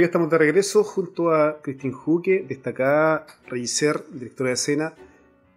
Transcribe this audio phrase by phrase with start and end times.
[0.00, 4.94] Ya estamos de regreso junto a Cristín Juque, destacada regisser, directora de escena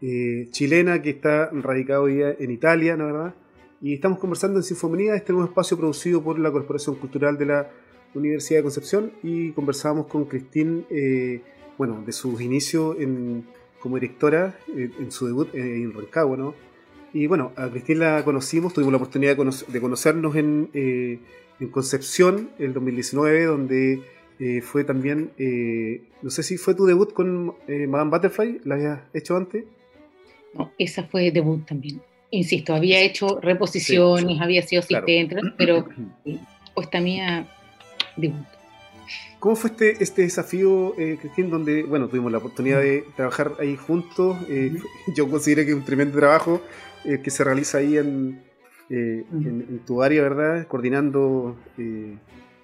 [0.01, 3.35] eh, chilena que está radicada hoy día en Italia, ¿no verdad?
[3.81, 7.71] Y estamos conversando en Sinfonía, este nuevo espacio producido por la Corporación Cultural de la
[8.13, 11.39] Universidad de Concepción y conversábamos con Cristín, eh,
[11.77, 13.45] bueno, de sus inicios en,
[13.79, 16.53] como directora, eh, en su debut en Rancagua, ¿no?
[17.13, 22.73] Y bueno, a Cristín la conocimos, tuvimos la oportunidad de, conocernos en, en Concepción, el
[22.73, 24.03] 2019, donde
[24.45, 28.75] eh, fue también, eh, no sé si fue tu debut con eh, Madame Butterfly, ¿la
[28.75, 29.63] habías hecho antes?
[30.53, 32.01] No, esa fue debut también.
[32.29, 35.87] Insisto, había hecho reposiciones, había sido asistente, pero
[36.75, 37.47] puesta mía,
[38.17, 38.45] debut.
[39.39, 43.77] ¿Cómo fue este, este desafío, eh, Cristín, donde, bueno, tuvimos la oportunidad de trabajar ahí
[43.77, 44.35] juntos?
[45.15, 46.61] yo considero que es un tremendo trabajo
[47.05, 48.43] que se realiza ahí en,
[48.89, 50.67] en, tu área, ¿verdad?
[50.67, 51.55] Coordinando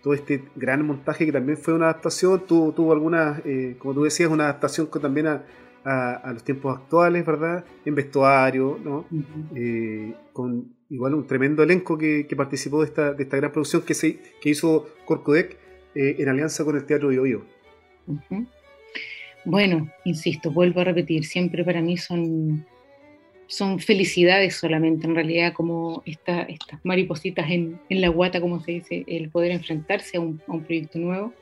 [0.01, 4.03] todo este gran montaje que también fue una adaptación, tuvo, tuvo algunas, eh, como tú
[4.03, 5.43] decías, una adaptación con, también a,
[6.33, 7.65] los tiempos actuales, ¿verdad?
[7.83, 9.05] En vestuario, ¿no?
[9.55, 13.93] Eh, con igual un tremendo elenco que, participó de esta, de esta gran producción que,
[13.93, 15.57] se, que hizo Corcodec
[15.95, 17.43] eh, en alianza con el Teatro Bio,
[19.45, 22.65] Bueno, insisto, vuelvo a repetir, siempre para mí son
[23.49, 26.47] son felicidades solamente, en realidad, como estas
[26.83, 31.33] maripositas en, la guata, como se dice, el poder enfrentarse a un, proyecto nuevo.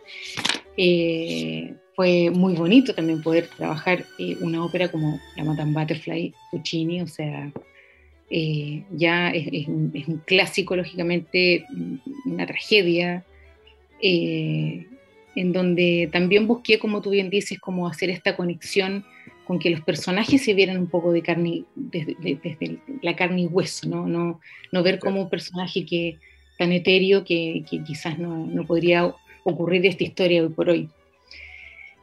[0.77, 7.01] Eh, fue muy bonito también poder trabajar eh, una ópera como La Madame Butterfly, Puccini,
[7.01, 7.51] o sea,
[8.29, 11.65] eh, ya es, un, clásico, lógicamente,
[12.25, 13.25] una tragedia,
[14.01, 19.03] en donde también busqué, como tú bien dices, como hacer esta conexión
[19.47, 23.87] con que los personajes se vieran un poco de carne, desde, la carne y hueso,
[23.87, 24.05] ¿no?
[24.05, 24.41] No,
[24.73, 26.17] no ver como un personaje que,
[26.57, 30.89] tan etéreo que, quizás no, no, podría ocurrir esta historia hoy por hoy.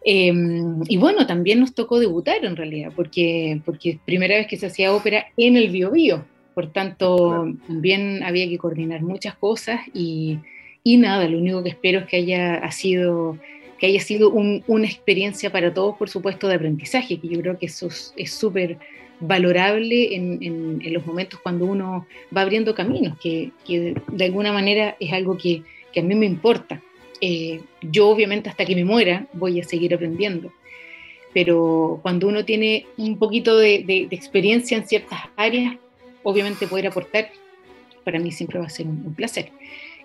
[0.07, 4.57] Em, y bueno, también nos tocó debutar en realidad, porque, porque es primera vez que
[4.57, 6.25] se hacía ópera en el Bio, Bio.
[6.55, 10.39] Por tanto, también había que coordinar muchas cosas y,
[10.83, 13.39] y nada, lo único que espero es que haya sido
[13.85, 17.67] que haya sido una experiencia para todos, por supuesto, de aprendizaje, que yo creo que
[17.67, 18.79] eso es súper
[19.21, 25.37] valorable en, los momentos cuando uno va abriendo caminos, que, de alguna manera es algo
[25.37, 25.63] que,
[25.95, 26.81] a mí me importa.
[27.21, 30.51] Eh, yo obviamente hasta que me muera voy a seguir aprendiendo,
[31.35, 35.77] pero cuando uno tiene un poquito de, experiencia en ciertas áreas,
[36.23, 37.29] obviamente poder aportar,
[38.03, 39.51] para mí siempre va a ser un placer.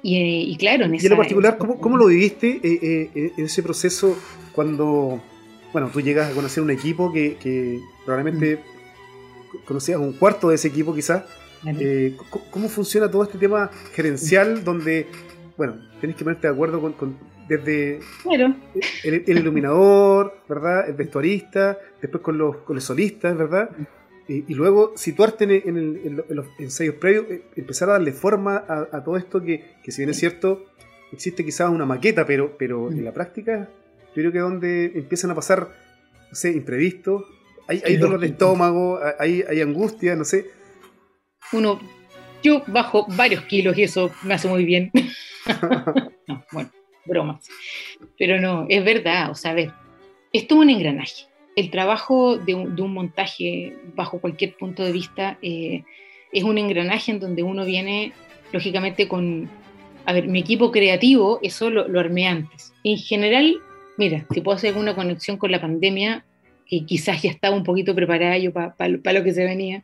[0.01, 4.17] Y, claro, en, y en lo particular, ¿cómo, lo viviste eh, eh, en ese proceso
[4.53, 5.21] cuando,
[5.73, 9.65] bueno, tú llegas a conocer un equipo que, probablemente mm.
[9.65, 11.23] conocías un cuarto de ese equipo quizás?
[11.65, 12.15] Eh,
[12.51, 15.07] ¿Cómo funciona todo este tema gerencial donde,
[15.57, 17.17] bueno, tenés que ponerte de acuerdo con,
[17.49, 17.99] desde
[19.03, 20.87] el, iluminador, ¿verdad?
[20.87, 23.69] El vestuarista, después con los, con los solistas, ¿verdad?
[24.29, 29.17] Mm y, luego situarte en, los ensayos previos, eh, empezar a darle forma a, todo
[29.17, 30.67] esto que, si bien es cierto,
[31.11, 33.67] existe quizás una maqueta, pero, pero en la práctica
[34.09, 35.69] yo creo que donde empiezan a pasar,
[36.29, 37.23] no sé, imprevistos,
[37.67, 40.45] hay, hay dolor de estómago, hay, hay angustia, no sé.
[41.51, 41.79] Uno,
[42.43, 44.91] yo bajo varios kilos y eso me hace muy bien.
[46.27, 46.69] no, bueno,
[47.05, 47.47] bromas.
[48.17, 49.71] Pero no, es verdad, o sea, a ver,
[50.31, 55.83] esto es un engranaje el trabajo de un, montaje bajo cualquier punto de vista eh,
[56.31, 58.13] es un engranaje en donde uno viene,
[58.51, 59.49] lógicamente, con,
[60.05, 62.73] a ver, mi equipo creativo, eso lo, armé antes.
[62.83, 63.55] En general,
[63.97, 66.25] mira, si puedo hacer alguna conexión con la pandemia,
[66.65, 69.83] que quizás ya estaba un poquito preparada yo para lo que se venía,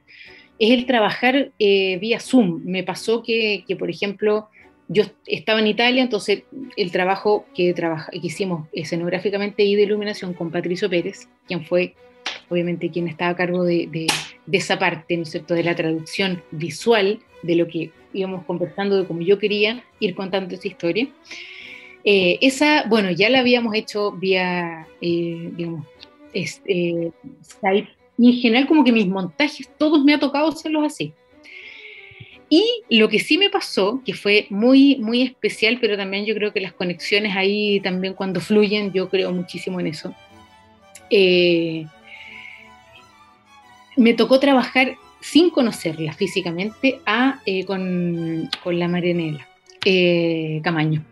[0.60, 2.62] es el trabajar eh, vía Zoom.
[2.64, 4.50] Me pasó que, que, por ejemplo,
[4.88, 6.44] yo estaba en Italia, entonces
[6.76, 11.96] el trabajo que, que hicimos escenográficamente y de iluminación con Patricio Pérez, quien fue
[12.50, 14.08] obviamente quien estaba a cargo de,
[14.52, 19.06] esa parte, ¿no es cierto?, de la traducción visual de lo que íbamos conversando, de
[19.06, 21.08] cómo yo quería ir contando esa historia.
[22.04, 25.86] Eh, esa, bueno, ya la habíamos hecho vía, eh, digamos,
[26.34, 27.12] este,
[27.44, 31.14] Skype, y en general como que mis montajes, todos me ha tocado hacerlos así.
[32.50, 36.54] Y lo que sí me pasó, que fue muy, muy especial, pero también yo creo
[36.54, 40.14] que las conexiones ahí también cuando fluyen, yo creo muchísimo en eso.
[41.10, 41.86] Eh,
[43.98, 49.48] me tocó trabajar sin conocerla físicamente a, eh, con, la Marianela
[49.84, 51.04] eh, Camaño.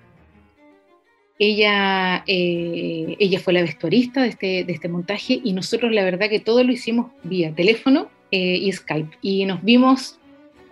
[1.40, 6.40] Ella, ella fue la vestuarista de este, de este montaje y nosotros la verdad que
[6.40, 9.18] todo lo hicimos vía teléfono y Skype.
[9.22, 10.20] Y nos vimos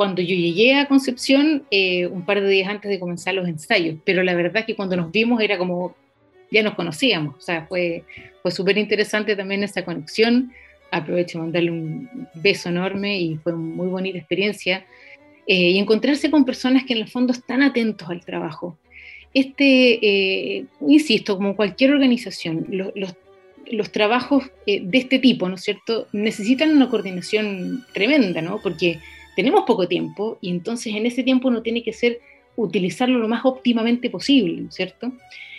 [0.01, 3.97] cuando yo llegué a Concepción, eh, un par de días antes de comenzar los ensayos,
[4.03, 5.95] pero la verdad que cuando nos vimos era como
[6.49, 8.03] ya nos conocíamos, o sea, fue,
[8.41, 10.53] fue súper interesante también esa conexión.
[10.89, 14.87] Aprovecho de mandarle un beso enorme y fue una muy bonita experiencia.
[15.45, 18.79] Eh, y encontrarse con personas que en el fondo están atentos al trabajo.
[19.35, 22.91] Este, eh, insisto, como cualquier organización, los,
[23.69, 28.59] los, trabajos eh, de este tipo, ¿no es cierto?, necesitan una coordinación tremenda, ¿no?
[28.63, 28.99] Porque
[29.41, 32.19] tenemos poco tiempo y entonces en ese tiempo uno tiene que ser
[32.55, 35.11] utilizarlo lo más óptimamente posible, ¿no es cierto?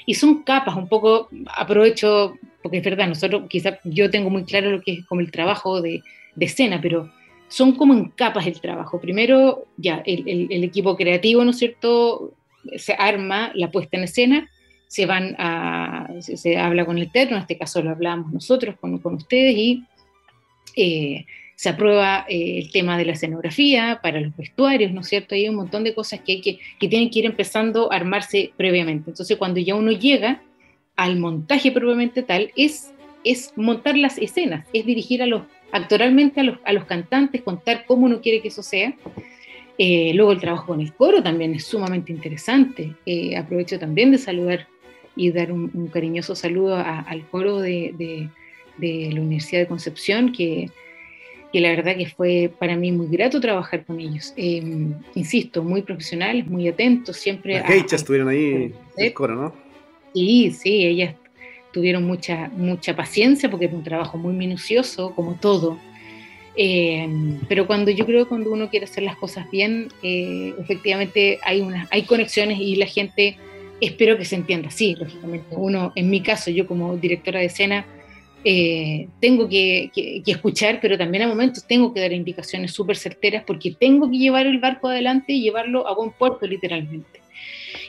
[0.07, 4.71] Y son capas, un poco aprovecho, porque es verdad, nosotros quizás yo tengo muy claro
[4.71, 6.01] lo que es como el trabajo de,
[6.37, 7.11] de escena, pero
[7.49, 9.01] son como en capas el trabajo.
[9.01, 12.35] Primero, ya, el, el, equipo creativo, ¿no es cierto?,
[12.77, 14.49] se arma la puesta en escena,
[14.87, 18.99] se van a, se, habla con el teatro, en este caso lo hablamos nosotros con,
[18.99, 19.85] con ustedes, y
[20.77, 21.27] eh,
[21.63, 25.37] se aprueba eh, el tema de la escenografía para los vestuarios, ¿no es cierto?
[25.37, 29.11] Hay un montón de cosas que, que tienen que ir empezando a armarse previamente.
[29.11, 30.43] Entonces, cuando ya uno llega
[30.97, 32.93] al montaje propiamente tal, es,
[33.23, 37.85] es montar las escenas, es dirigir a los, actoralmente a los, a los cantantes, contar
[37.87, 38.97] cómo uno quiere que eso sea.
[39.79, 42.97] Eh, luego el trabajo con el coro también es sumamente interesante.
[43.07, 44.67] Eh, aprovecho también de saludar
[45.15, 48.31] y dar un, cariñoso saludo al coro de, de,
[48.79, 50.69] de, la Universidad de Concepción, que
[51.53, 54.33] que la verdad que fue para mí muy grato trabajar con ellos.
[54.37, 57.61] Em, insisto, muy profesionales, muy atentos, siempre...
[57.61, 59.55] Las estuvieron ahí en el coro, ¿no?
[60.15, 61.15] Sí, sí, ellas
[61.73, 65.79] tuvieron mucha, mucha paciencia porque es un trabajo muy minucioso, como todo.
[66.55, 71.39] Em, pero cuando yo creo que cuando uno quiere hacer las cosas bien, eh, efectivamente
[71.43, 73.37] hay, una, hay conexiones y la gente,
[73.81, 75.55] espero que se entienda, sí, lógicamente.
[75.57, 77.87] Uno, en mi caso, yo como directora de escena,
[78.45, 79.91] eh, tengo que,
[80.27, 84.47] escuchar, pero también a momentos tengo que dar indicaciones súper certeras porque tengo que llevar
[84.47, 87.21] el barco adelante y llevarlo a buen puerto literalmente.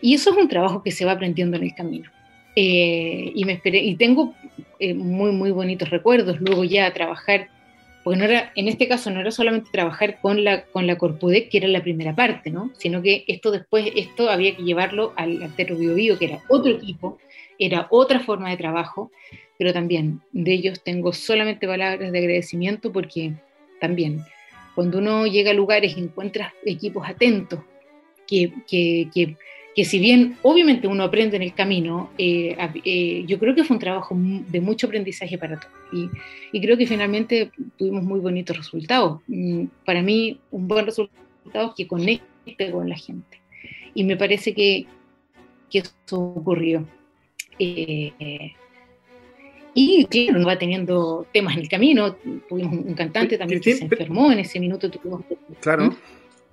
[0.01, 2.09] Y eso es un trabajo que se va aprendiendo en el camino.
[2.55, 4.35] Eh, y, me esperé, y tengo
[4.79, 6.39] eh, muy, muy bonitos recuerdos.
[6.39, 7.49] Luego ya trabajar,
[8.03, 11.49] porque no era, en este caso no era solamente trabajar con la, con la Corpudec,
[11.49, 12.71] que era la primera parte, ¿no?
[12.77, 16.71] sino que esto después, esto había que llevarlo al, al Bio, Bio que era otro
[16.71, 17.17] equipo,
[17.57, 19.11] era otra forma de trabajo,
[19.63, 23.31] pero también de ellos tengo solamente palabras de agradecimiento porque
[23.79, 24.19] también
[24.75, 27.61] cuando uno llega a lugares encuentra equipos atentos,
[28.27, 29.37] que, que,
[29.73, 33.75] que, si bien obviamente uno aprende en el camino, eh, eh, yo creo que fue
[33.77, 36.09] un trabajo de mucho aprendizaje para todos y,
[36.51, 39.21] y creo que finalmente tuvimos muy bonitos resultados.
[39.27, 43.39] Mm, para mí un buen resultado es que conecte con la gente
[43.93, 44.87] y me parece que,
[45.71, 46.85] que eso ocurrió.
[47.59, 48.11] Eh,
[49.73, 52.15] y claro, uno va teniendo temas en el camino.
[52.47, 54.89] Tuvimos un cantante también que se enfermó en ese minuto.
[54.89, 55.23] Tuvimos...
[55.61, 55.85] Claro.
[55.85, 55.95] ¿Mm?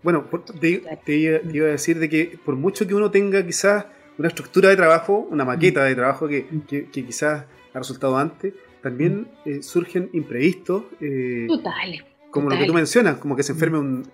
[0.02, 0.24] Bueno,
[0.58, 0.82] te,
[1.14, 3.84] iba a decir de que por mucho que uno tenga quizás
[4.16, 7.44] una estructura de trabajo, una maqueta de trabajo que, que, quizás
[7.74, 10.84] ha resultado antes, también eh, surgen imprevistos.
[11.00, 12.02] Eh, totales.
[12.30, 14.08] Como lo que tú mencionas, como que se enferme un...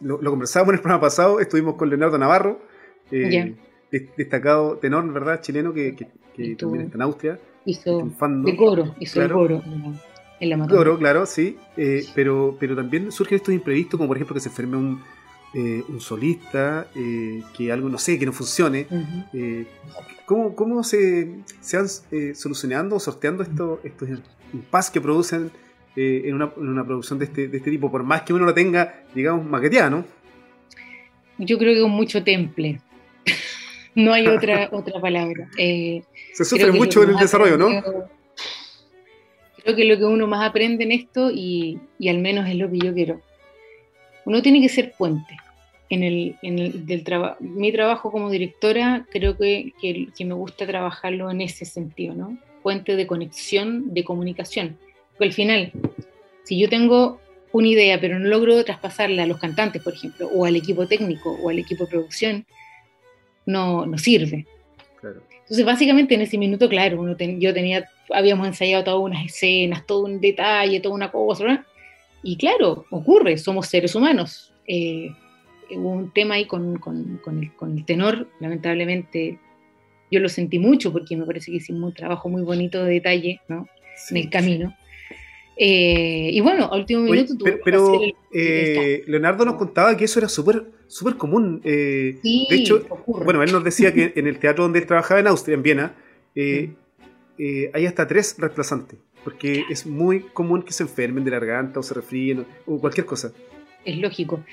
[0.00, 2.60] Lo, conversábamos en el programa pasado, estuvimos con Leonardo Navarro,
[3.10, 3.56] eh,
[3.90, 5.40] destacado tenor, ¿verdad?
[5.42, 5.92] Chileno que,
[6.56, 8.08] también está en Austria hizo
[8.44, 9.62] de coro, hizo el coro
[10.38, 14.34] en la Coro, claro, sí, eh, pero, pero también surgen estos imprevistos, como por ejemplo
[14.34, 15.02] que se enferme un,
[15.54, 18.86] eh, un solista, eh, que algo, no sé, que no funcione.
[20.26, 24.08] ¿Cómo, cómo se, se van solucionando o sorteando estos, estos
[24.52, 25.50] impases que producen
[25.94, 28.52] en una, en, una, producción de este, de este tipo, por más que uno lo
[28.52, 30.04] tenga, digamos, maqueteado,
[31.38, 32.80] Yo creo que con mucho temple.
[33.96, 35.48] No hay otra, otra palabra.
[35.56, 37.82] Se sufre mucho en el desarrollo, ¿no?
[39.62, 42.78] Creo que lo que uno más aprende en esto, y, al menos es lo que
[42.78, 43.20] yo quiero,
[44.24, 45.36] uno tiene que ser puente.
[45.88, 47.04] En el, en el del
[47.40, 52.36] mi trabajo como directora, creo que, que, me gusta trabajarlo en ese sentido, ¿no?
[52.62, 54.76] Puente de conexión, de comunicación.
[55.12, 55.72] Porque al final,
[56.42, 57.20] si yo tengo
[57.52, 61.30] una idea, pero no logro traspasarla a los cantantes, por ejemplo, o al equipo técnico
[61.42, 62.46] o al equipo de producción,
[63.46, 64.46] no, no sirve.
[65.00, 65.22] Claro.
[65.30, 70.04] Entonces, básicamente en ese minuto, claro, uno yo tenía, habíamos ensayado todas unas escenas, todo
[70.04, 71.64] un detalle, toda una cosa,
[72.22, 74.52] y claro, ocurre, somos seres humanos.
[74.66, 75.10] Eh,
[75.70, 79.38] hubo un tema ahí con, con, con, el, con, el, tenor, lamentablemente
[80.10, 83.40] yo lo sentí mucho porque me parece que hicimos un trabajo muy bonito de detalle
[83.48, 83.68] ¿no?
[84.10, 84.76] en el camino.
[85.58, 87.34] Eh, y bueno, al último minuto
[87.64, 91.62] Pero, eh, Leonardo nos contaba que eso era súper súper común.
[91.64, 95.26] Eh, de hecho, bueno, él nos decía que en el teatro donde él trabajaba en
[95.28, 95.94] Austria, en Viena,
[96.36, 98.98] hay hasta tres reemplazantes.
[99.24, 103.06] Porque es muy común que se enfermen de la garganta o se resfríen o, cualquier
[103.06, 103.32] cosa.
[103.84, 104.44] Es lógico.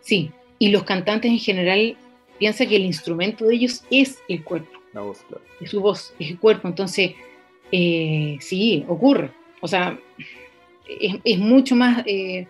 [0.00, 1.96] Sí, y los cantantes en general
[2.38, 4.70] piensan que el instrumento de ellos es el cuerpo.
[4.92, 5.42] La voz, claro.
[5.60, 6.68] Es su voz, es el cuerpo.
[6.68, 7.12] Entonces,
[7.72, 9.32] eh, sí, ocurre.
[9.60, 9.98] O sea,
[10.88, 12.02] es, mucho más...
[12.06, 12.46] Eh,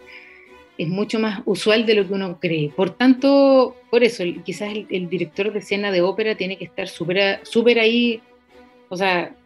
[0.78, 2.72] es mucho más usual de lo que uno cree.
[2.74, 7.40] Por tanto, por eso, quizás el, director de escena de ópera tiene que estar súper
[7.42, 8.22] super ahí,
[8.88, 9.36] o sea,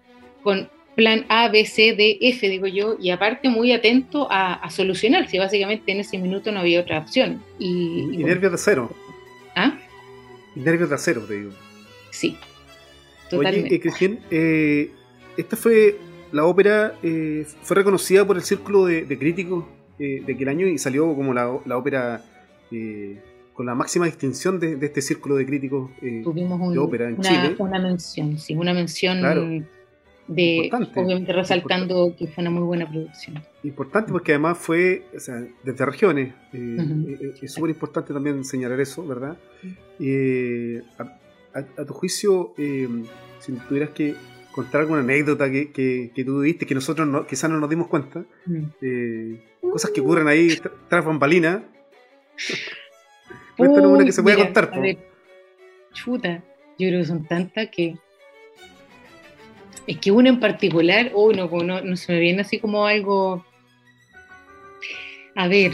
[0.45, 5.29] con plan A, B, C, D, F, digo yo, y aparte muy atento a, solucionar,
[5.29, 7.43] si básicamente en ese minuto no había otra opción.
[7.59, 8.95] Y, nervios de acero.
[9.57, 9.77] ¿Ah?
[10.55, 11.51] Y nervios de acero, te digo.
[12.11, 12.37] Sí.
[13.29, 13.69] Totalmente.
[13.69, 14.91] Oye, eh, Cristian, eh,
[15.37, 15.97] esta fue,
[16.33, 19.65] la ópera eh, fue reconocida por el Círculo de, Críticos
[19.99, 22.23] de aquel año y salió como la, ópera
[23.53, 27.57] con la máxima distinción de, este Círculo de Críticos de ópera en Chile.
[27.59, 29.23] Una mención, sí, una mención
[30.27, 33.43] de obviamente resaltando que fue una muy buena producción.
[33.63, 36.77] Importante porque además fue, o sea, desde regiones, eh,
[37.21, 39.37] eh, es súper importante también señalar eso, ¿verdad?
[40.01, 40.83] Eh,
[41.55, 44.15] a, tu juicio, si tuvieras que
[44.55, 48.25] contar alguna anécdota que, que, tú viste, que nosotros no, quizás no nos dimos cuenta,
[49.61, 50.57] cosas que ocurren ahí
[50.89, 51.63] tras bambalinas,
[53.57, 54.71] cuéntanos una que se pueda contar.
[55.93, 56.43] chuta,
[56.79, 57.97] yo creo que son tantas que
[59.87, 61.49] es que uno en particular, oh, no,
[61.83, 63.45] no, se me viene así como algo.
[65.35, 65.73] A ver.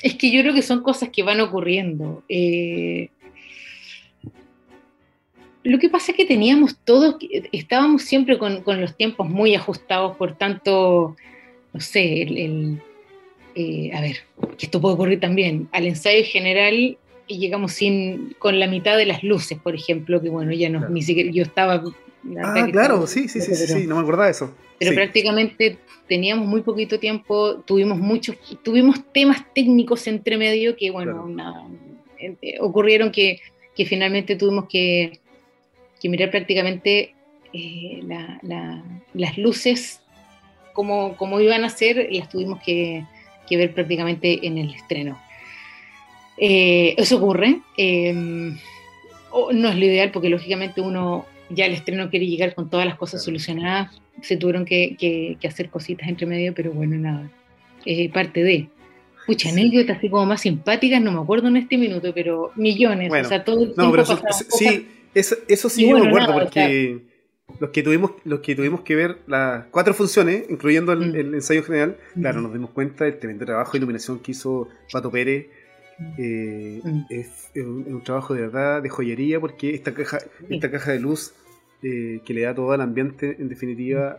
[0.00, 2.22] Es que yo creo que son cosas que van ocurriendo.
[2.28, 3.10] Eh,
[5.62, 7.16] lo que pasa es que teníamos todos,
[7.52, 11.16] estábamos siempre con, los tiempos muy ajustados, por tanto,
[11.72, 12.80] no sé, el,
[13.54, 14.16] eh, a ver,
[14.56, 19.06] que esto puede ocurrir también, al ensayo general y llegamos sin con la mitad de
[19.06, 21.82] las luces, por ejemplo, que bueno, ya no, ni siquiera yo estaba...
[22.42, 24.54] Ah, claro, sí, sí, sí, sí, no me acordaba de eso.
[24.78, 31.28] Pero prácticamente teníamos muy poquito tiempo, tuvimos muchos, tuvimos temas técnicos entre medio que, bueno,
[32.18, 33.40] eh, ocurrieron que,
[33.76, 35.20] que, finalmente tuvimos que,
[36.00, 37.14] que mirar prácticamente
[37.52, 38.00] eh,
[39.14, 40.00] las luces
[40.72, 43.04] como, como iban a ser, las tuvimos que,
[43.48, 45.20] que ver prácticamente en el estreno.
[46.36, 47.60] Eh, eso ocurre.
[47.76, 52.86] Eh, no es lo ideal porque lógicamente uno ya el estreno quiere llegar con todas
[52.86, 54.00] las cosas solucionadas.
[54.22, 57.30] Se tuvieron que, hacer cositas entre medio, pero bueno, nada.
[58.12, 58.68] parte de.
[59.26, 63.12] Pucha, anécdotas así como más simpáticas, no me acuerdo en este minuto, pero millones.
[63.12, 67.10] o sea, todo el no, pero sí, eso, sí yo me acuerdo porque
[67.58, 71.34] los que tuvimos los que tuvimos que ver las cuatro funciones, incluyendo el, mm.
[71.34, 75.48] ensayo general, claro, nos dimos cuenta del tremendo trabajo de iluminación que hizo Pato Pérez.
[76.16, 77.00] Eh, mm.
[77.10, 81.34] es, un, trabajo de verdad de joyería porque esta caja, esta caja de luz
[81.82, 84.16] eh, que le da todo el ambiente en definitiva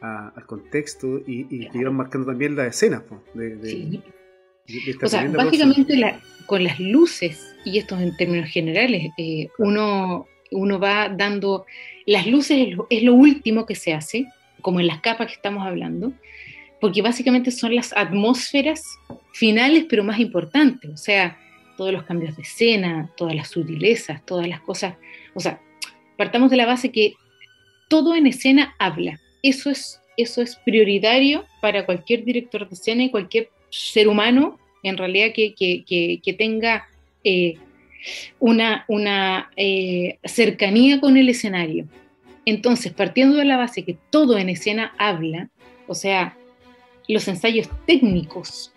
[0.00, 3.02] al contexto y, que iban marcando también la escena
[5.02, 11.08] o sea, básicamente con las luces y esto en términos generales eh, uno, uno va
[11.08, 11.66] dando
[12.06, 14.26] las luces es lo último que se hace
[14.60, 16.12] como en las capas que estamos hablando
[16.80, 18.84] porque básicamente son las atmósferas
[19.32, 21.38] finales, pero más importantes, o sea,
[21.78, 24.94] todos los cambios de escena, todas las sutilezas, todas las cosas,
[25.32, 25.62] o sea,
[26.18, 27.14] partamos de la base que
[27.88, 33.10] todo en escena habla, eso es, eso es prioritario para cualquier director de escena y
[33.10, 36.86] cualquier ser humano, en realidad, que, tenga
[37.24, 37.56] eh,
[38.38, 41.86] una, una eh, cercanía con el escenario.
[42.44, 45.48] Entonces, partiendo de la base que todo en escena habla,
[45.86, 46.36] o sea,
[47.08, 48.72] los ensayos técnicos,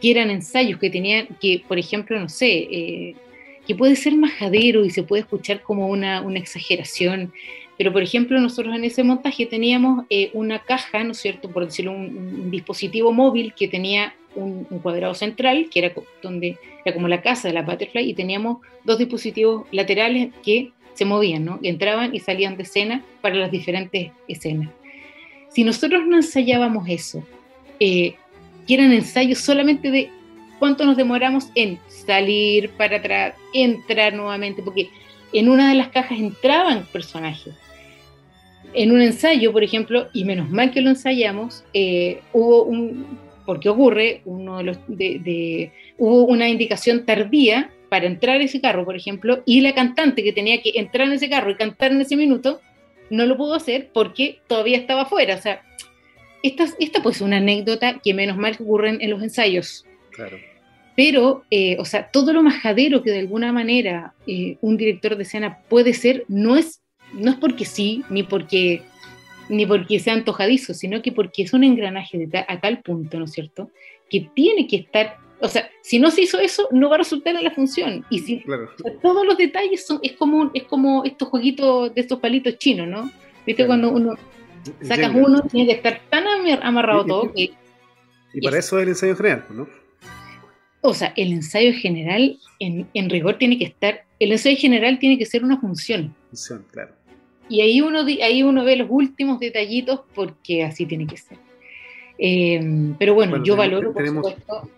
[0.00, 3.14] que eran ensayos que tenían, que por ejemplo, no sé, eh,
[3.66, 7.32] que puede ser majadero y se puede escuchar como una, exageración,
[7.78, 11.92] pero por ejemplo nosotros en ese montaje teníamos una caja, ¿no es cierto?, por decirlo,
[11.92, 17.48] un, dispositivo móvil que tenía un, cuadrado central, que era, donde, era como la casa
[17.48, 21.58] de la Butterfly, y teníamos dos dispositivos laterales que se movían, ¿no?
[21.62, 24.70] entraban y salían de escena para las diferentes escenas.
[25.48, 27.22] Si nosotros no ensayábamos eso
[27.80, 28.14] eh,
[28.66, 30.10] que eran ensayos solamente de
[30.58, 34.90] cuánto nos demoramos en salir para atrás, entrar nuevamente, porque
[35.32, 37.54] en una de las cajas entraban personajes.
[38.74, 43.68] En un ensayo, por ejemplo, y menos mal que lo ensayamos, eh, hubo un, porque
[43.68, 48.96] ocurre, uno de los, de, hubo una indicación tardía para entrar a ese carro, por
[48.96, 52.16] ejemplo, y la cantante que tenía que entrar en ese carro y cantar en ese
[52.16, 52.60] minuto,
[53.10, 55.34] no lo pudo hacer porque todavía estaba afuera.
[55.34, 55.62] O sea,
[56.42, 59.84] esta, esta pues una anécdota que menos mal que ocurren en los ensayos.
[60.10, 60.38] Claro.
[60.96, 65.22] Pero, eh, o sea, todo lo majadero que de alguna manera eh, un director de
[65.22, 66.82] escena puede ser, no es,
[67.14, 68.82] no es porque sí, ni porque,
[69.48, 73.24] ni porque sea antojadizo, sino que porque es un engranaje de a tal punto, ¿no
[73.24, 73.70] es cierto?,
[74.10, 77.34] que tiene que estar O sea, si no se hizo eso, no va a resultar
[77.34, 78.04] en la función.
[78.10, 78.44] Y si
[79.02, 83.10] todos los detalles son, es como, es como estos jueguitos de estos palitos chinos, ¿no?
[83.44, 83.66] ¿Viste?
[83.66, 84.14] Cuando uno
[84.82, 86.24] sacas uno, tiene que estar tan
[86.62, 87.52] amarrado todo que.
[88.34, 89.68] Y para eso es el ensayo general, ¿no?
[90.80, 94.04] O sea, el ensayo general, en, en rigor, tiene que estar.
[94.18, 96.14] El ensayo general tiene que ser una función.
[96.30, 96.92] Función, claro.
[97.48, 101.38] Y ahí uno, ahí uno ve los últimos detallitos porque así tiene que ser.
[102.18, 104.70] Eh, pero bueno, yo valoro, por supuesto,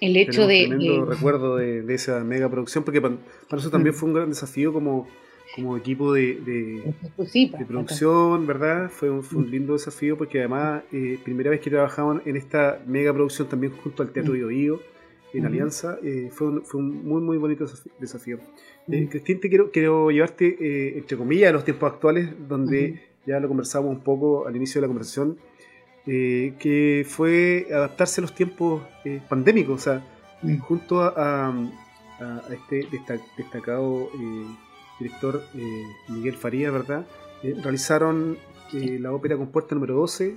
[0.00, 0.66] el hecho de...
[0.68, 3.14] Tremendo recuerdo de, esa mega producción, porque para,
[3.50, 5.08] nosotros también fue un gran desafío como,
[5.54, 7.32] como equipo de, de, pues
[7.66, 8.90] producción, ¿verdad?
[8.90, 12.80] Fue un, fue un, lindo desafío porque además, eh, primera vez que trabajamos en esta
[12.86, 14.80] mega producción también junto al Teatro Bio,
[15.38, 17.66] en Alianza, eh, fue, un, fue un muy, muy bonito
[17.98, 18.38] desafío.
[18.88, 23.40] Eh, Cristín, te quiero, quiero llevarte, eh, entre comillas, a los tiempos actuales, donde ya
[23.40, 25.38] lo conversamos un poco al inicio de la conversación,
[26.06, 28.82] eh, que fue adaptarse a los tiempos
[29.28, 30.06] pandémicos, o sea,
[30.60, 31.52] junto a,
[32.50, 32.88] este
[33.36, 34.08] destacado
[34.98, 35.42] director
[36.08, 37.06] Miguel Faría, ¿verdad?
[37.42, 38.38] realizaron
[38.72, 40.34] la ópera compuesta número 12.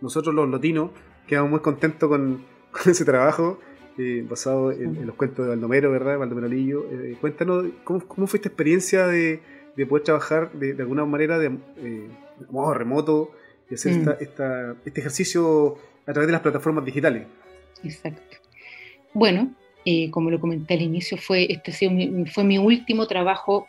[0.00, 0.90] nosotros los latinos
[1.26, 3.58] quedamos muy contentos con, con ese trabajo.
[3.98, 6.18] Eh, basado en, los cuentos de Baldomero, ¿verdad?
[6.18, 6.84] Baldomero Lillo.
[6.92, 9.40] Eh, cuéntanos, ¿cómo, fue esta experiencia de,
[9.88, 11.46] poder trabajar de, alguna manera de,
[11.78, 12.06] eh,
[12.50, 13.30] modo remoto
[13.70, 14.10] y hacer mm.
[14.84, 17.26] este ejercicio a través de las plataformas digitales?
[17.82, 18.36] Exacto.
[19.14, 19.54] Bueno,
[20.10, 23.66] como lo comenté al inicio, fue, este fue mi último trabajo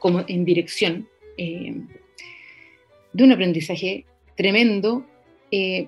[0.00, 4.04] como en dirección de un aprendizaje
[4.36, 5.06] tremendo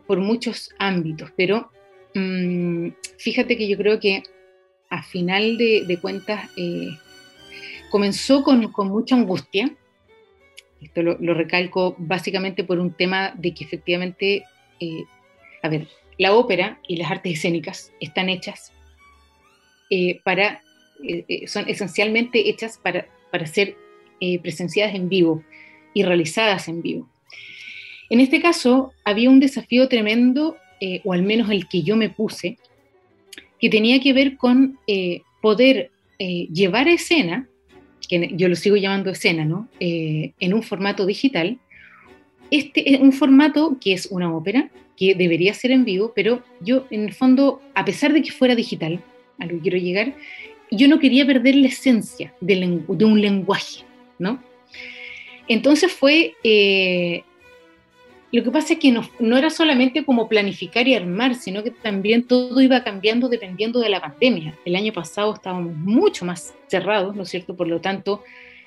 [0.07, 1.73] por muchos ámbitos, pero
[2.15, 2.89] Mm,
[3.19, 4.23] fíjate que yo creo que
[4.91, 6.91] a final de, cuentas eh,
[7.91, 9.75] comenzó con, mucha angustia.
[10.81, 14.45] Esto lo, recalco básicamente por un tema de que efectivamente,
[14.81, 15.05] eh,
[15.63, 15.89] a ver,
[16.19, 18.73] la ópera y las artes escénicas están hechas
[19.91, 20.63] eh, para,
[21.47, 23.77] son esencialmente hechas para, para ser
[24.43, 25.45] presenciadas en vivo
[25.95, 27.09] y realizadas en vivo.
[28.11, 32.11] En este caso, había un desafío tremendo eh, o al menos el que yo me
[32.11, 32.59] puse,
[33.61, 37.49] que tenía que ver con eh, poder eh, llevar a escena,
[38.09, 39.69] que yo lo sigo llamando escena, ¿no?
[39.81, 41.59] en un formato digital,
[42.51, 46.87] este es un formato que es una ópera, que debería ser en vivo, pero yo
[46.91, 49.03] en el fondo, a pesar de que fuera digital,
[49.39, 50.15] a lo que quiero llegar,
[50.71, 53.85] yo no quería perder la esencia de, de un lenguaje,
[54.19, 54.43] ¿no?
[55.47, 56.35] Entonces fue
[58.31, 62.25] lo que pasa es que no, era solamente como planificar y armar, sino que también
[62.25, 64.55] todo iba cambiando dependiendo de la pandemia.
[64.67, 67.57] El año pasado estábamos mucho más cerrados, ¿no es cierto?
[67.57, 68.23] Por lo tanto,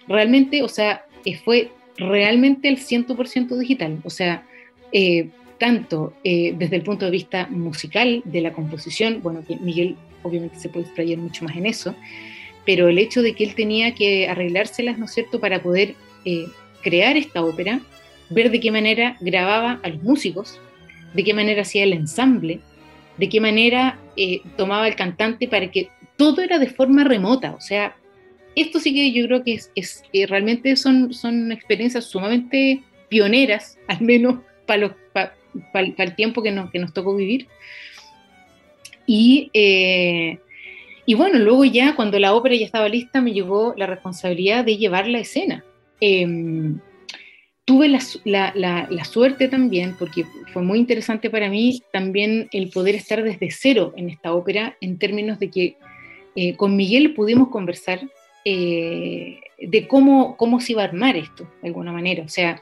[0.07, 3.99] realmente, o sea, eh, fue realmente el 100% digital.
[4.03, 4.47] O sea,
[4.91, 9.95] eh, tanto eh, desde el punto de vista musical, de la composición, bueno, que Miguel
[10.23, 11.95] obviamente se puede explayar mucho más en eso,
[12.65, 15.95] pero el hecho de que él tenía que arreglárselas, ¿no es cierto?, para poder
[16.83, 17.81] crear esta ópera,
[18.31, 20.59] ver de qué manera grababa a los músicos,
[21.13, 22.59] de qué manera hacía el ensamble,
[23.17, 27.53] de qué manera eh, tomaba el cantante para que todo era de forma remota.
[27.53, 27.95] O sea,
[28.55, 34.39] esto sí que yo creo que es, realmente son, son experiencias sumamente pioneras, al menos
[34.65, 34.95] para,
[35.73, 37.47] el tiempo que nos, que tocó vivir.
[39.05, 40.39] Y, eh,
[41.05, 44.77] y bueno, luego ya cuando la ópera ya estaba lista me llegó la responsabilidad de
[44.77, 45.65] llevar la escena.
[45.99, 46.79] Em,
[47.65, 53.51] tuve la, suerte también, porque fue muy interesante para mí también el poder estar desde
[53.51, 55.77] cero en esta ópera, en términos de que
[56.35, 58.01] eh, con Miguel pudimos conversar
[58.45, 62.23] eh, de cómo, cómo se iba a armar esto, de alguna manera.
[62.23, 62.61] O sea,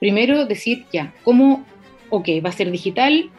[0.00, 1.66] primero decir, ya, ¿cómo,
[2.10, 3.30] ok, va a ser digital?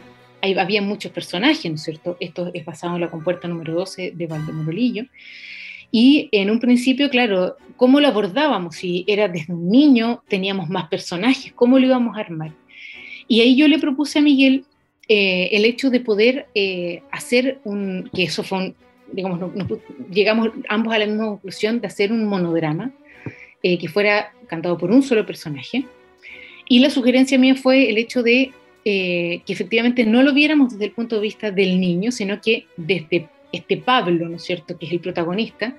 [0.41, 2.15] Había muchos personajes, ¿no cierto?
[2.19, 5.06] Esto es basado en la compuerta número 12 de Valdemorolillo.
[5.91, 8.75] Y en un principio, claro, ¿cómo lo abordábamos?
[8.75, 12.52] Si era desde un niño, teníamos más personajes, ¿cómo lo íbamos a armar?
[13.28, 14.65] Y ahí yo le propuse a Miguel
[15.08, 18.75] eh, el hecho de poder eh, hacer un, que eso fue un,
[19.12, 19.39] digamos,
[20.12, 22.91] llegamos ambos a la misma conclusión de hacer un monodrama
[23.63, 25.86] eh, que fuera cantado por un solo personaje.
[26.67, 28.52] Y la sugerencia mía fue el hecho de
[28.84, 33.30] que efectivamente no lo viéramos desde el punto de vista del niño, sino que desde
[33.52, 35.76] este Pablo, ¿no es cierto?, que es el protagonista,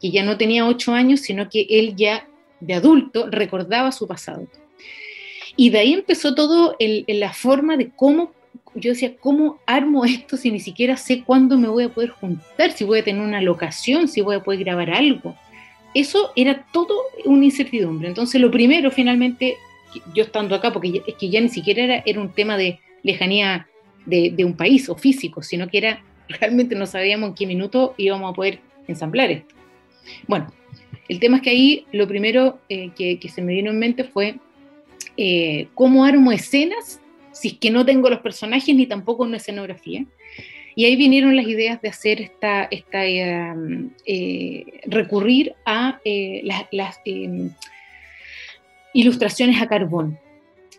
[0.00, 2.26] que ya no tenía ocho años, sino que él ya
[2.60, 4.46] de adulto recordaba su pasado.
[5.56, 8.32] Y de ahí empezó todo en la forma de cómo,
[8.74, 12.72] yo decía, ¿cómo armo esto si ni siquiera sé cuándo me voy a poder juntar,
[12.72, 15.36] si voy a tener una locación, si voy a poder grabar algo?
[15.92, 18.08] Eso era todo una incertidumbre.
[18.08, 19.56] Entonces lo primero finalmente,
[20.14, 23.66] yo estando acá, porque es que ya ni siquiera era, era un tema de lejanía
[24.06, 26.04] de, un país o físico, sino que era
[26.40, 29.54] realmente no sabíamos en qué minuto íbamos a poder ensamblar esto.
[30.26, 30.52] Bueno,
[31.08, 34.36] el tema es que ahí lo primero eh, que, se me vino en mente fue
[35.16, 37.00] eh, cómo armo escenas
[37.32, 40.04] si es que no tengo los personajes ni tampoco una escenografía.
[40.76, 46.00] Y ahí vinieron las ideas de hacer esta, esta eh, recurrir a
[46.42, 47.00] las,
[48.92, 50.18] ilustraciones a carbón,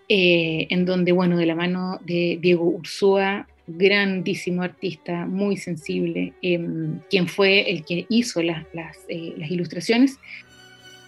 [0.08, 7.28] en donde, bueno, de la mano de Diego Ursúa grandísimo artista, muy sensible, em, quien
[7.28, 8.66] fue el que hizo las,
[9.08, 10.20] eh, las, ilustraciones,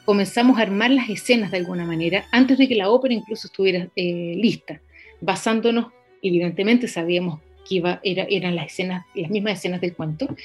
[0.06, 3.88] comenzamos a armar las escenas de alguna manera antes de que la ópera incluso estuviera
[3.96, 4.82] eh, lista,
[5.22, 5.88] basándonos,
[6.22, 10.36] evidentemente sabíamos que iba, era, eran las escenas, las mismas escenas del cuento,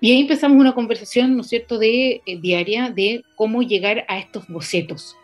[0.00, 4.18] y ahí empezamos una conversación, ¿no es cierto?, de, eh, diaria de cómo llegar a
[4.18, 5.16] estos bocetos.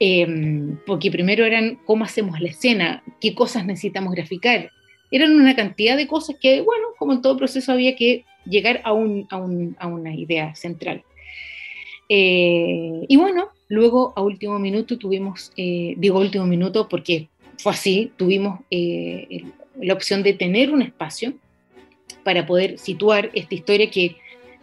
[0.00, 4.70] Em, porque primero eran cómo hacemos la escena, qué cosas necesitamos graficar,
[5.14, 8.92] eran una cantidad de cosas que, bueno, como en todo proceso había que llegar a,
[8.92, 11.04] un, a, un, a una idea central.
[12.08, 18.10] Eh, y bueno, luego a último minuto tuvimos, eh, digo último minuto porque fue así,
[18.16, 19.44] tuvimos eh,
[19.80, 21.34] la opción de tener un espacio
[22.24, 24.16] para poder situar esta historia que,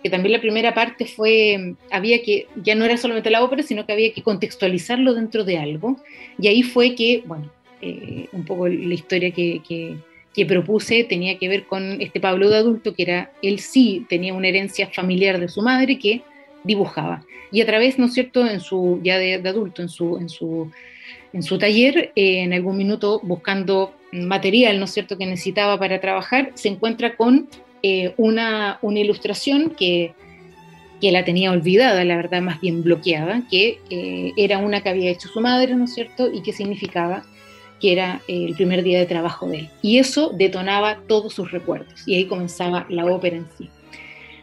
[0.04, 3.86] que, también la primera parte fue, había que, ya no era solamente la ópera, sino
[3.86, 5.96] que había que contextualizarlo dentro de algo.
[6.38, 7.50] Y ahí fue que, bueno,
[8.34, 9.98] un poco la historia que
[10.34, 14.34] que propuse tenía que ver con este Pablo de adulto, que era, él sí tenía
[14.34, 16.22] una herencia familiar de su madre que
[16.63, 17.24] dibujaba.
[17.52, 20.72] Y a través, ¿no es cierto?, en su, ya de, adulto, en su, en su,
[21.34, 26.00] en su taller, eh, en algún minuto buscando material, ¿no es cierto?, que necesitaba para
[26.00, 27.50] trabajar, se encuentra con
[27.84, 30.13] eh, una, una ilustración que,
[31.02, 35.12] que la tenía olvidada, la verdad, más bien bloqueada, que eh, era una que había
[35.12, 37.26] hecho su madre, ¿no es cierto?, y que significaba
[37.82, 39.70] que era eh, el primer día de trabajo de él.
[39.82, 43.70] Y eso detonaba todos sus recuerdos y ahí comenzaba la ópera en sí.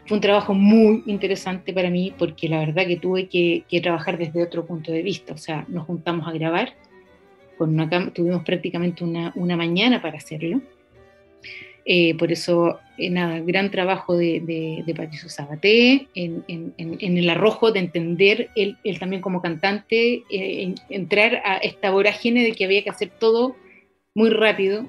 [0.06, 4.42] Fue un trabajo muy interesante para mí porque la verdad que tuve que, trabajar desde
[4.42, 5.34] otro punto de vista.
[5.34, 6.74] O sea, nos juntamos a grabar,
[7.56, 7.76] con
[8.14, 10.60] tuvimos prácticamente una, una mañana para hacerlo
[11.90, 18.50] eh, por eso, eh, nada, gran trabajo de, Patricio Sabaté en, el arrojo de entender
[18.54, 23.56] él, también como cantante, eh, entrar a esta vorágine de que había que hacer todo
[24.14, 24.86] muy rápido.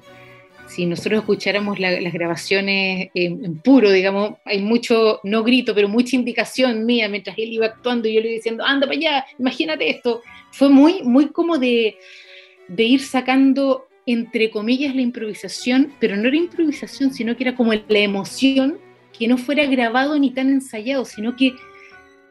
[0.68, 6.84] Si nosotros escucháramos las grabaciones en puro, digamos, hay mucho, no grito, pero mucha indicación
[6.84, 10.20] mía mientras él iba actuando y yo le iba diciendo, anda para allá, imagínate esto.
[10.52, 11.96] Fue muy, muy como de
[12.76, 17.98] ir sacando entre comillas, la improvisación, pero no era improvisación, sino que era como la
[17.98, 18.78] emoción
[19.16, 21.54] que no fuera grabado ni tan ensayado, sino que,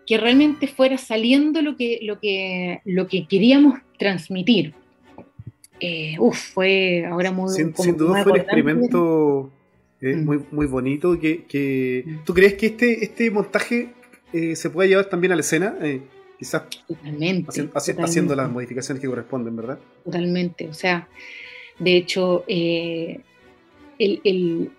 [0.05, 4.73] que realmente fuera saliendo lo que, lo que, lo que queríamos transmitir.
[5.79, 7.53] Eh, uf, fue ahora muy...
[7.53, 9.49] Sin, duda fue un experimento
[10.01, 10.25] eh, mm.
[10.25, 11.17] muy, muy bonito.
[11.17, 12.25] Que, mm.
[12.25, 13.93] ¿Tú crees que este, este montaje
[14.33, 15.75] eh, se puede llevar también a la escena?
[16.37, 16.63] quizás
[18.01, 19.77] haciendo las modificaciones que corresponden, ¿verdad?
[20.05, 21.09] Totalmente, o sea,
[21.79, 23.21] de hecho, eh,
[23.97, 24.71] el,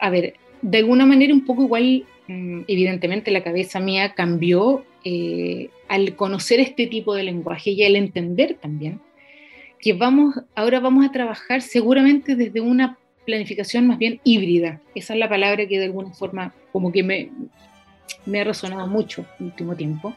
[0.00, 5.70] a ver, de alguna manera un poco igual, mm, evidentemente la cabeza mía cambió eh,
[5.88, 9.00] al conocer este tipo de lenguaje y al entender también
[9.80, 14.80] que vamos, ahora vamos a trabajar seguramente desde una planificación más bien híbrida.
[14.94, 17.30] Esa es la palabra que de alguna forma como que me,
[18.26, 20.14] me ha resonado mucho en el último tiempo.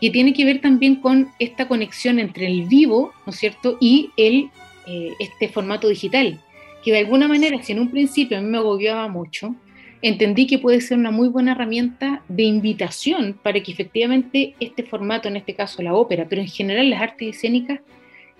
[0.00, 4.10] Y tiene que ver también con esta conexión entre el vivo, ¿no es cierto?, y
[4.16, 4.48] el
[4.86, 6.40] eh, este formato digital,
[6.82, 9.54] que de alguna manera, si en un principio a mí me agobiaba mucho,
[10.02, 15.28] entendí que puede ser una muy buena herramienta de invitación para que efectivamente este formato,
[15.28, 17.80] en este caso la ópera, pero en general las artes escénicas,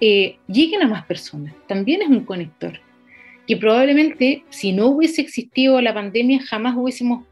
[0.00, 1.54] eh, lleguen a más personas.
[1.66, 2.80] También es un conector,
[3.46, 7.24] que probablemente si no hubiese existido la pandemia jamás hubiésemos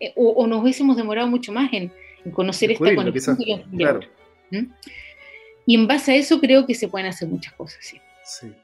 [0.00, 1.90] eh, o, nos hubiésemos demorado mucho más en,
[2.32, 3.38] conocer esta conexión.
[4.50, 4.66] ¿Mm?
[5.66, 7.78] Y en base a eso creo que se pueden hacer muchas cosas.
[7.80, 7.98] ¿sí?
[8.24, 8.54] Sí.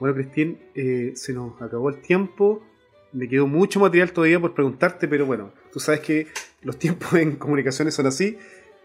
[0.00, 2.62] Bueno, Cristín, eh, se nos acabó el tiempo.
[3.12, 6.26] Me quedó mucho material todavía por preguntarte, pero bueno, tú sabes que
[6.62, 8.38] los tiempos en comunicaciones son así.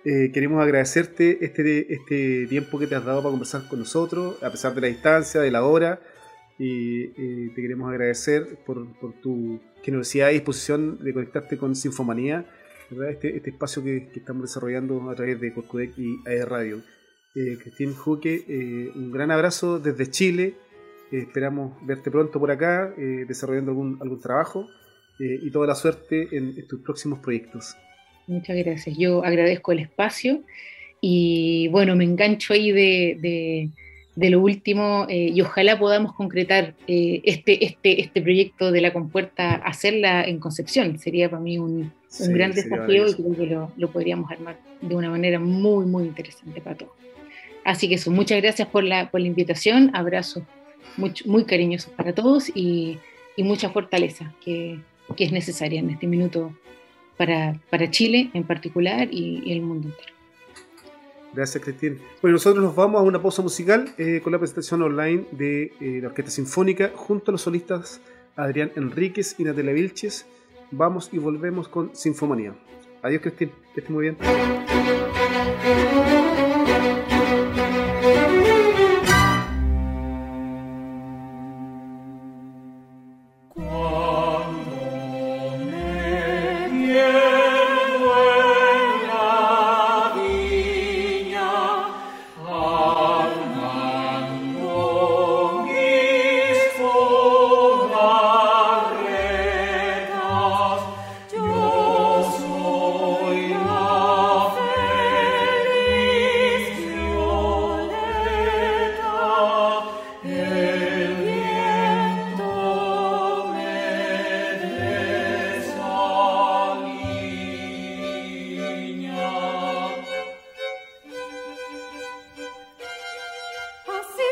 [0.03, 4.49] Eh, queremos agradecerte este, este tiempo que te has dado para conversar con nosotros, a
[4.49, 6.01] pesar de la distancia, de la hora.
[6.63, 7.07] Y
[7.55, 8.85] te queremos agradecer por,
[9.23, 12.45] tu generosidad y disposición de conectarte con Sinfomanía,
[13.09, 16.83] Este, este espacio que, estamos desarrollando a través de Corcudec y AE Radio
[17.35, 20.55] eh, Cristín Juque, eh, un gran abrazo desde Chile.
[21.11, 24.67] Eh, esperamos verte pronto por acá, eh, desarrollando algún, algún trabajo
[25.23, 27.75] y toda la suerte en, tus próximos proyectos.
[28.25, 28.97] Muchas gracias.
[28.97, 30.41] Yo agradezco el espacio
[30.99, 33.69] y bueno, me engancho ahí de,
[34.15, 40.23] de lo último y ojalá podamos concretar este, este, este proyecto de la compuerta, hacerla
[40.23, 40.97] en Concepción.
[40.97, 44.95] Sería para mí un, un gran desafío y creo que lo, lo, podríamos armar de
[44.95, 46.93] una manera muy, muy interesante para todos.
[47.63, 50.43] Así que eso, muchas gracias por la, por la invitación, abrazos
[50.97, 52.97] muy, muy cariñosos para todos y,
[53.35, 54.79] y mucha fortaleza que,
[55.15, 56.53] que, es necesaria en este minuto
[57.17, 60.13] para, para Chile en particular y, y, el mundo entero.
[61.33, 61.95] Gracias, Cristina.
[62.21, 65.99] Bueno, nosotros nos vamos a una pausa musical eh, con la presentación online de eh,
[66.01, 68.01] la Orquesta Sinfónica junto a los solistas
[68.35, 70.25] Adrián Enríquez y Natalia Vilches
[70.71, 72.53] vamos y volvemos con Sinfomanía.
[73.03, 74.17] Adiós, Cristín, que esté muy bien.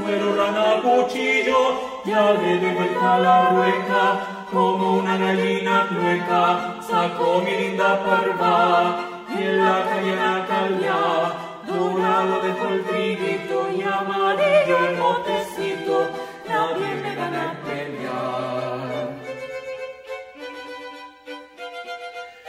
[0.00, 1.60] Muero al cuchillo,
[2.06, 4.04] ya le di vuelta la rueca,
[4.50, 8.96] como una gallina plueca, sacó mi linda parva,
[9.28, 11.00] y en la calle Natalia,
[11.66, 15.96] dorado dejó el triguito y amarillo el motecito,
[16.48, 19.08] nadie me gana en pelear.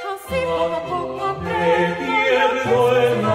[0.09, 3.30] Así poco a poco el duelo,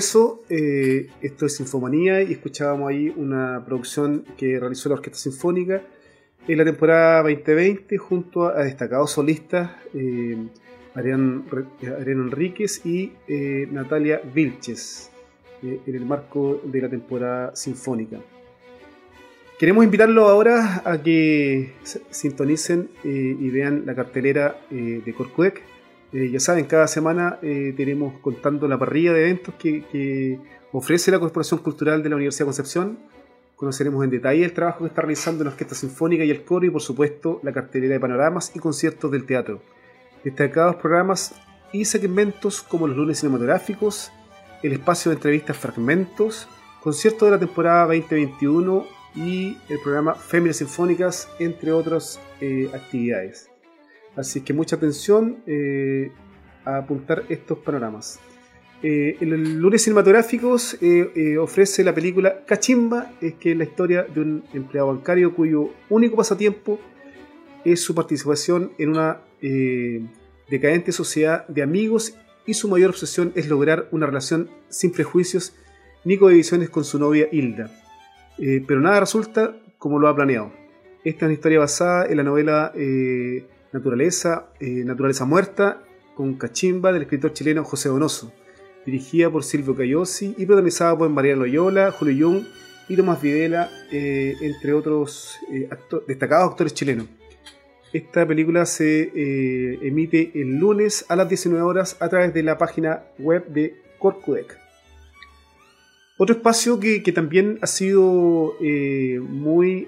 [0.00, 0.42] regreso.
[0.48, 5.82] Eh, esto es Sinfomanía y escuchábamos ahí una producción que realizó la Orquesta Sinfónica
[6.48, 10.38] en la temporada 2020 junto a destacados solistas eh,
[10.96, 15.10] Enríquez y eh, Natalia Vilches
[15.62, 18.18] en el marco de la temporada sinfónica.
[19.58, 21.74] Queremos invitarlos ahora a que
[22.08, 25.12] sintonicen y vean la cartelera de
[26.10, 30.38] Corcuec ya saben, cada semana tenemos contando la parrilla de eventos que,
[30.72, 32.98] ofrece la Corporación Cultural de la Universidad de Concepción.
[33.56, 36.70] Conoceremos en detalle el trabajo que está realizando la Orquesta Sinfónica y el coro y
[36.70, 39.62] por supuesto la cartelera de panoramas y conciertos del teatro.
[40.24, 41.34] Destacados programas
[41.72, 44.12] y segmentos como los lunes cinematográficos,
[44.62, 46.48] el espacio de entrevistas fragmentos,
[46.80, 53.50] concierto de la temporada 2021 y el programa Féminas Sinfónicas, entre otras eh, actividades.
[54.16, 56.12] Así que mucha atención eh,
[56.64, 58.20] a apuntar estos panoramas.
[58.82, 60.78] Eh, el lunes cinematográficos
[61.38, 66.16] ofrece la película Cachimba, es que es la historia de un empleado bancario cuyo único
[66.16, 66.78] pasatiempo
[67.64, 69.20] es su participación en una
[70.48, 72.14] decadente sociedad de amigos
[72.46, 75.54] y su mayor obsesión es lograr una relación sin prejuicios
[76.04, 77.70] ni coediciones con su novia Hilda.
[78.38, 80.52] Eh, pero nada resulta como lo ha planeado.
[81.04, 85.82] Esta es una historia basada en la novela eh, Naturaleza, eh, Naturaleza Muerta,
[86.14, 88.32] con Cachimba del escritor chileno José Donoso,
[88.84, 92.44] dirigida por Silvio Cayosi y protagonizada por Mariano Loyola, Julio Jung
[92.88, 95.38] y Tomás Videla, entre otros
[96.08, 97.06] destacados actores chilenos.
[97.92, 99.10] Esta película se
[99.86, 104.58] emite el lunes a las 19 horas a través de la página web de Corcudec.
[106.22, 109.86] Otro espacio que, también ha sido eh, muy.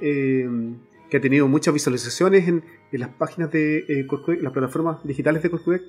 [1.12, 4.06] Eh, que ha tenido muchas visualizaciones en, las páginas de eh,
[4.40, 5.82] las plataformas digitales de Corcudec,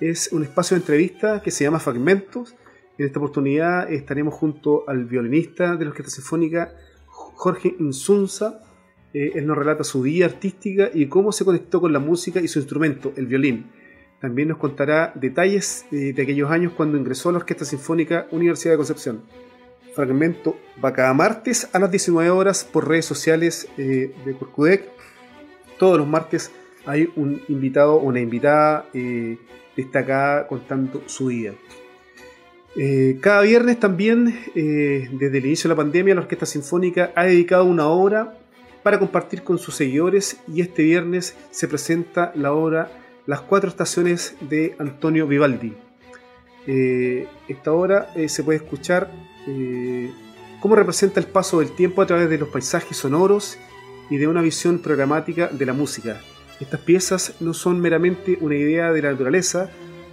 [0.00, 2.56] es un espacio de entrevista que se llama Fragmentos.
[2.98, 6.74] En esta oportunidad estaremos junto al violinista de la Orquesta Sinfónica,
[7.06, 8.62] Jorge Insunza.
[9.12, 12.58] él nos relata su vida artística y cómo se conectó con la música y su
[12.58, 13.70] instrumento, el violín.
[14.20, 18.78] También nos contará detalles de aquellos años cuando ingresó a la Orquesta Sinfónica Universidad de
[18.78, 19.22] Concepción
[19.94, 24.90] fragmento va cada martes a las 19 horas por redes sociales eh, de Corcudec.
[25.78, 26.50] Todos los martes
[26.84, 29.38] hay un invitado o una invitada eh,
[29.76, 31.54] destacada contando su día.
[32.76, 37.64] Eh, cada viernes también, desde el inicio de la pandemia, la Orquesta Sinfónica ha dedicado
[37.64, 38.36] una obra
[38.82, 42.90] para compartir con sus seguidores y este viernes se presenta la obra
[43.26, 45.72] Las cuatro estaciones de Antonio Vivaldi.
[46.66, 49.08] esta obra se puede escuchar
[49.46, 50.12] eh,
[50.60, 53.58] cómo representa el paso del tiempo a través de los paisajes sonoros
[54.10, 56.20] y de una visión programática de la música.
[56.60, 59.70] Estas piezas no son meramente una idea de la naturaleza,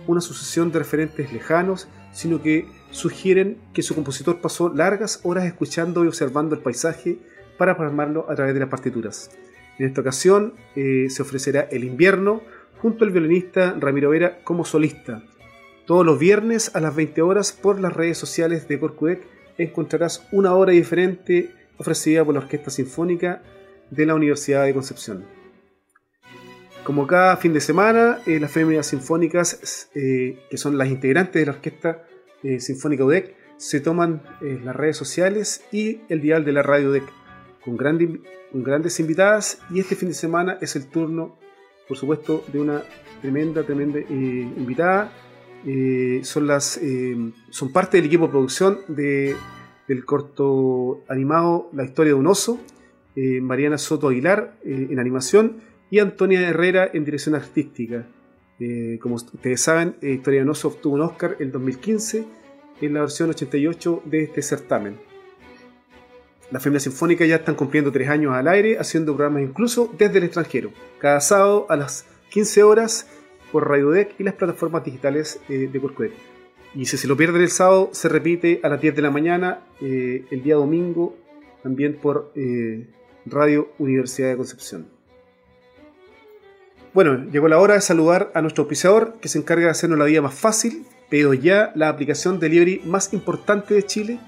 [0.08, 6.04] una sucesión de referentes lejanos, sino que sugieren que su compositor pasó largas horas escuchando
[6.04, 7.20] y observando el paisaje
[7.58, 9.32] para plasmarlo a través de las partituras.
[9.78, 12.42] En esta ocasión eh, se ofrecerá El invierno
[12.82, 15.24] junto al violinista Ramiro Vera como solista,
[15.86, 20.54] todos los viernes a las 20 horas por las redes sociales de Corcudec encontrarás una
[20.54, 23.42] hora diferente ofrecida por la Orquesta Sinfónica
[23.90, 25.26] de la Universidad de Concepción.
[26.84, 31.46] Como cada fin de semana, eh, las féminas sinfónicas, eh, que son las integrantes de
[31.46, 32.04] la Orquesta
[32.44, 37.04] eh, Sinfónica UDEC, se toman las redes sociales y el dial de la radio UDEC,
[37.64, 39.60] con, con grandes invitadas.
[39.70, 41.38] Y este fin de semana es el turno,
[41.88, 42.82] por supuesto, de una
[43.22, 45.14] tremenda, tremenda invitada
[45.66, 47.16] eh, son, las, eh,
[47.50, 49.36] son parte del equipo de producción de,
[49.88, 52.60] del corto animado La historia de un oso,
[53.16, 58.08] eh, Mariana Soto Aguilar en animación y Antonia Herrera en dirección artística.
[59.02, 62.26] como ustedes saben, Historia de un oso obtuvo un Oscar en 2015
[62.82, 64.98] en la versión 88 de este certamen.
[66.52, 70.26] Las Féminas Sinfónicas ya están cumpliendo tres años al aire, haciendo programas incluso desde el
[70.26, 70.72] extranjero.
[71.00, 73.08] Cada sábado a las 15 horas
[73.52, 76.14] por Radio Deck y las plataformas digitales eh, de Corcudec.
[76.74, 79.60] Y si se lo pierden el sábado, se repite a las 10 de la mañana,
[79.82, 81.16] eh, el día domingo,
[81.62, 82.88] también por eh,
[83.26, 84.88] Radio Universidad de Concepción.
[86.94, 90.06] Bueno, llegó la hora de saludar a nuestro auspiciador que se encarga de hacernos la
[90.06, 90.86] vida más fácil.
[91.10, 94.20] Pero ya la aplicación delivery más importante de Chile.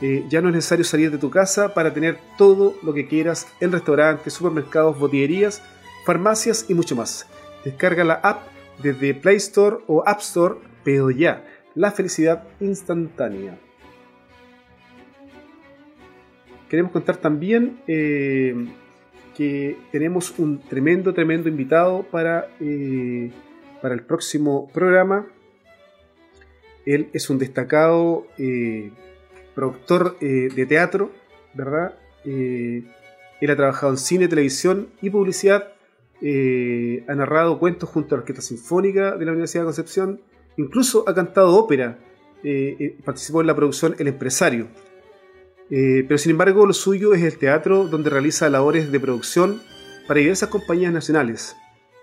[0.00, 3.72] ya no es necesario salir de tu casa para tener todo lo que quieras en
[3.72, 5.60] restaurantes, supermercados, botillerías,
[6.06, 7.26] farmacias y mucho más.
[7.64, 8.42] Descarga la app
[8.82, 13.58] desde Play Store o App Store, pero ya, la felicidad instantánea.
[16.68, 18.54] Queremos contar también eh,
[19.36, 23.30] que tenemos un tremendo, tremendo invitado para, eh,
[23.82, 25.26] para el próximo programa.
[26.86, 28.92] Él es un destacado eh,
[29.54, 31.10] productor de teatro,
[31.54, 31.94] ¿verdad?
[32.24, 35.72] él ha trabajado en cine, televisión y publicidad
[36.22, 40.20] eh, ha narrado cuentos junto a la Orquesta Sinfónica de la Universidad de Concepción,
[40.56, 41.98] incluso ha cantado ópera,
[42.42, 44.68] eh, eh, participó en la producción El Empresario.
[45.70, 49.60] pero sin embargo lo suyo es el teatro donde realiza labores de producción
[50.08, 51.56] para diversas compañías nacionales.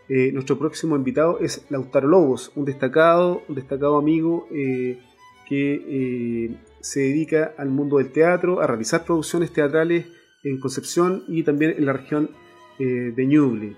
[0.09, 5.01] Eh, nuestro próximo invitado es Lautaro Lobos, un destacado, un destacado amigo eh,
[5.49, 10.05] que se dedica al mundo del teatro, a realizar producciones teatrales
[10.43, 12.29] en Concepción y también en la región
[12.79, 13.75] de Ñuble.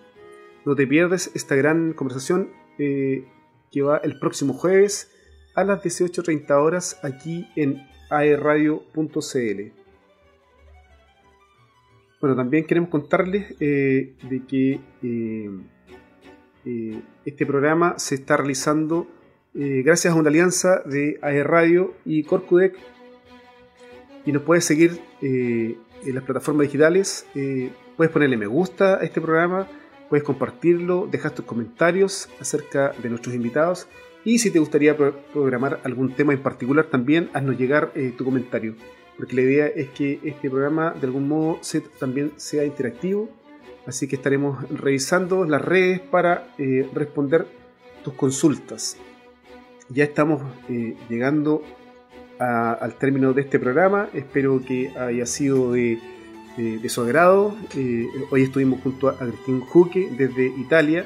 [0.69, 5.09] No te pierdas esta gran conversación que va el próximo jueves
[5.55, 9.71] a las 18.30 horas aquí en aerradio.cl.
[12.21, 15.49] Bueno, también queremos contarles eh, de que eh,
[16.65, 19.07] eh, este programa se está realizando
[19.55, 22.77] gracias a una alianza de aerradio y Corcudec
[24.23, 27.25] y nos puedes seguir en las plataformas digitales,
[27.97, 29.67] puedes ponerle me gusta a este programa,
[30.09, 33.87] puedes compartirlo, dejar tus comentarios acerca de nuestros invitados
[34.25, 38.75] y si te gustaría programar algún tema en particular también haznos llegar tu comentario.
[39.17, 41.59] Porque la idea es que este programa de algún modo
[41.99, 43.29] también sea interactivo,
[43.85, 47.45] así que estaremos revisando las redes para eh, responder
[48.03, 48.97] tus consultas.
[49.89, 51.63] Ya estamos eh, llegando
[52.39, 55.99] al término de este programa, espero que haya sido de,
[56.87, 57.55] su agrado.
[57.75, 61.05] Eh, hoy estuvimos junto a Cristín Juque desde Italia,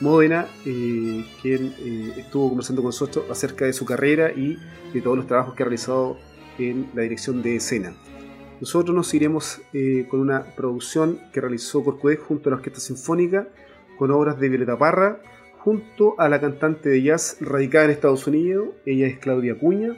[0.00, 1.74] Módena, quien
[2.16, 4.58] estuvo conversando con nosotros acerca de su carrera y
[4.92, 6.18] de todos los trabajos que ha realizado
[6.58, 7.94] en la dirección de escena.
[8.62, 13.48] Nosotros nos iremos eh, con una producción que realizó Corcudez junto a la Orquesta Sinfónica,
[13.98, 15.20] con obras de Violeta Parra,
[15.58, 19.96] junto a la cantante de jazz radicada en Estados Unidos, ella es Claudia Cuña,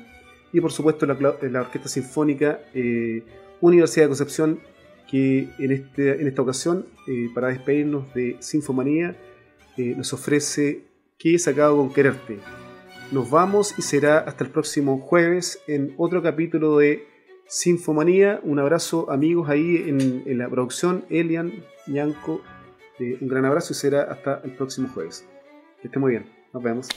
[0.50, 3.22] y por supuesto la, la Orquesta Sinfónica eh,
[3.60, 4.60] Universidad de Concepción,
[5.14, 9.16] que en, este, en esta ocasión, eh, para despedirnos de Sinfomanía,
[9.76, 10.84] nos ofrece
[11.18, 12.38] ¿Qué he sacado con quererte?
[13.12, 17.06] Nos vamos y será hasta el próximo jueves en otro capítulo de
[17.46, 18.40] Sinfomanía.
[18.42, 22.42] Un abrazo amigos ahí en, la producción, Elian, Ñanco.
[22.98, 25.26] Eh, un gran abrazo y será hasta el próximo jueves.
[25.80, 26.26] Que esté muy bien.
[26.52, 26.88] Nos vemos.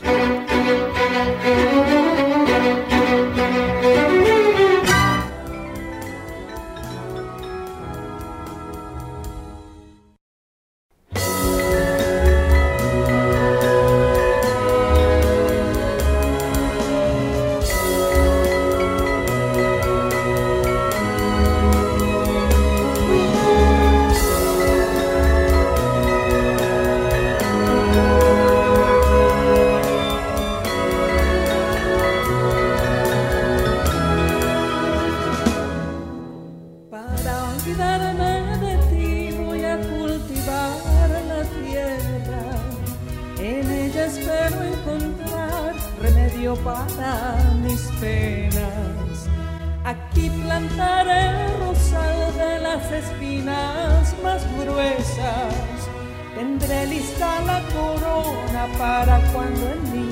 [57.18, 60.10] está la corona para cuando en mí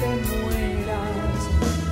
[0.00, 1.40] te mueras.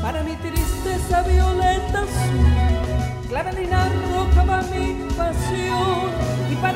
[0.00, 6.08] Para mi tristeza violeta azul, clavelina roja va mi pasión
[6.50, 6.75] y para